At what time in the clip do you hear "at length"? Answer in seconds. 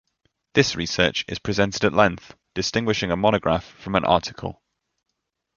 1.85-2.33